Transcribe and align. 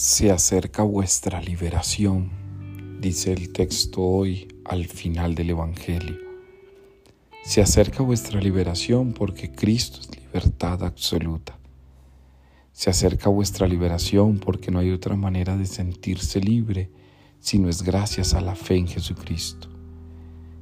Se 0.00 0.30
acerca 0.30 0.84
vuestra 0.84 1.42
liberación, 1.42 2.30
dice 3.00 3.32
el 3.32 3.52
texto 3.52 4.00
hoy 4.00 4.46
al 4.64 4.86
final 4.86 5.34
del 5.34 5.50
Evangelio. 5.50 6.18
Se 7.42 7.62
acerca 7.62 8.04
vuestra 8.04 8.40
liberación 8.40 9.12
porque 9.12 9.50
Cristo 9.50 9.98
es 10.02 10.16
libertad 10.16 10.84
absoluta. 10.84 11.58
Se 12.70 12.90
acerca 12.90 13.28
vuestra 13.28 13.66
liberación 13.66 14.38
porque 14.38 14.70
no 14.70 14.78
hay 14.78 14.92
otra 14.92 15.16
manera 15.16 15.56
de 15.56 15.66
sentirse 15.66 16.40
libre 16.40 16.92
si 17.40 17.58
no 17.58 17.68
es 17.68 17.82
gracias 17.82 18.34
a 18.34 18.40
la 18.40 18.54
fe 18.54 18.76
en 18.76 18.86
Jesucristo. 18.86 19.68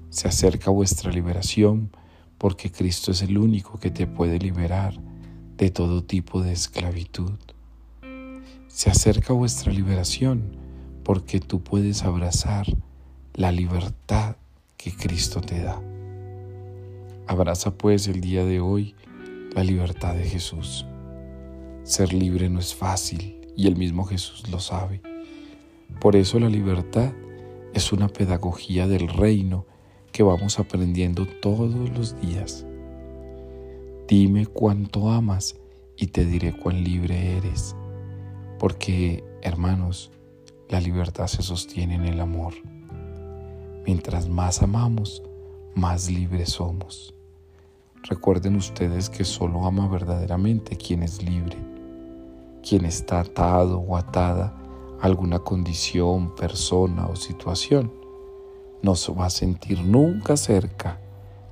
Se 0.08 0.28
acerca 0.28 0.70
vuestra 0.70 1.12
liberación 1.12 1.90
porque 2.38 2.72
Cristo 2.72 3.10
es 3.10 3.20
el 3.20 3.36
único 3.36 3.78
que 3.78 3.90
te 3.90 4.06
puede 4.06 4.38
liberar 4.38 4.98
de 5.58 5.70
todo 5.70 6.02
tipo 6.02 6.40
de 6.40 6.54
esclavitud. 6.54 7.34
Se 8.68 8.90
acerca 8.90 9.32
vuestra 9.32 9.72
liberación 9.72 10.56
porque 11.02 11.40
tú 11.40 11.62
puedes 11.62 12.02
abrazar 12.02 12.66
la 13.34 13.52
libertad 13.52 14.36
que 14.76 14.92
Cristo 14.92 15.40
te 15.40 15.62
da. 15.62 15.80
Abraza 17.26 17.76
pues 17.76 18.08
el 18.08 18.20
día 18.20 18.44
de 18.44 18.60
hoy 18.60 18.94
la 19.54 19.64
libertad 19.64 20.14
de 20.14 20.24
Jesús. 20.24 20.86
Ser 21.84 22.12
libre 22.12 22.48
no 22.48 22.60
es 22.60 22.74
fácil 22.74 23.40
y 23.56 23.66
el 23.66 23.76
mismo 23.76 24.04
Jesús 24.04 24.48
lo 24.50 24.60
sabe. 24.60 25.00
Por 26.00 26.16
eso 26.16 26.38
la 26.38 26.48
libertad 26.48 27.12
es 27.72 27.92
una 27.92 28.08
pedagogía 28.08 28.86
del 28.86 29.08
reino 29.08 29.64
que 30.12 30.22
vamos 30.22 30.58
aprendiendo 30.58 31.26
todos 31.26 31.74
los 31.90 32.20
días. 32.20 32.66
Dime 34.08 34.46
cuánto 34.46 35.10
amas 35.10 35.56
y 35.96 36.08
te 36.08 36.24
diré 36.24 36.52
cuán 36.56 36.84
libre 36.84 37.36
eres. 37.38 37.74
Porque, 38.58 39.22
hermanos, 39.42 40.10
la 40.68 40.80
libertad 40.80 41.26
se 41.26 41.42
sostiene 41.42 41.94
en 41.94 42.04
el 42.04 42.20
amor. 42.20 42.54
Mientras 43.84 44.28
más 44.28 44.62
amamos, 44.62 45.22
más 45.74 46.10
libres 46.10 46.50
somos. 46.50 47.14
Recuerden 48.02 48.56
ustedes 48.56 49.10
que 49.10 49.24
solo 49.24 49.66
ama 49.66 49.88
verdaderamente 49.88 50.76
quien 50.76 51.02
es 51.02 51.22
libre, 51.22 51.56
quien 52.62 52.84
está 52.84 53.20
atado 53.20 53.80
o 53.80 53.96
atada 53.96 54.54
a 55.00 55.06
alguna 55.06 55.40
condición, 55.40 56.34
persona 56.34 57.06
o 57.08 57.16
situación. 57.16 57.92
No 58.82 58.94
se 58.94 59.12
va 59.12 59.26
a 59.26 59.30
sentir 59.30 59.82
nunca 59.82 60.36
cerca 60.36 61.00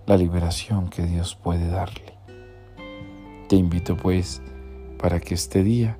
la 0.06 0.16
liberación 0.16 0.89
que 0.89 1.05
Dios 1.05 1.34
puede 1.34 1.68
darle. 1.68 2.14
Te 3.48 3.56
invito 3.56 3.96
pues 3.96 4.41
para 4.98 5.20
que 5.20 5.34
este 5.34 5.62
día 5.62 5.98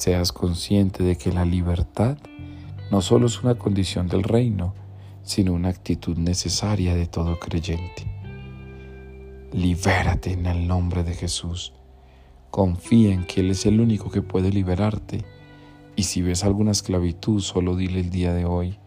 seas 0.00 0.32
consciente 0.32 1.02
de 1.02 1.16
que 1.16 1.30
la 1.30 1.44
libertad 1.44 2.16
no 2.90 3.02
solo 3.02 3.26
es 3.26 3.42
una 3.42 3.56
condición 3.56 4.08
del 4.08 4.22
reino, 4.22 4.72
sino 5.24 5.52
una 5.52 5.68
actitud 5.68 6.16
necesaria 6.16 6.94
de 6.94 7.06
todo 7.06 7.38
creyente. 7.38 8.06
Libérate 9.52 10.32
en 10.32 10.46
el 10.46 10.66
nombre 10.66 11.04
de 11.04 11.12
Jesús. 11.12 11.74
Confía 12.50 13.12
en 13.12 13.26
que 13.26 13.42
Él 13.42 13.50
es 13.50 13.66
el 13.66 13.78
único 13.78 14.10
que 14.10 14.22
puede 14.22 14.50
liberarte. 14.50 15.22
Y 15.96 16.04
si 16.04 16.22
ves 16.22 16.44
alguna 16.44 16.70
esclavitud, 16.70 17.42
solo 17.42 17.76
dile 17.76 18.00
el 18.00 18.08
día 18.08 18.32
de 18.32 18.46
hoy, 18.46 18.78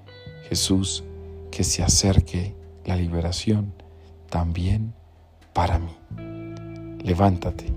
Jesús, 0.49 1.03
que 1.51 1.63
se 1.63 1.83
acerque 1.83 2.55
la 2.85 2.95
liberación 2.95 3.71
también 4.31 4.95
para 5.53 5.77
mí. 5.77 5.95
Levántate, 7.03 7.67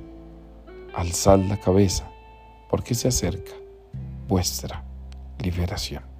alzad 0.94 1.40
la 1.40 1.60
cabeza 1.60 2.15
porque 2.68 2.94
se 2.94 3.08
acerca 3.08 3.52
vuestra 4.28 4.84
liberación. 5.38 6.15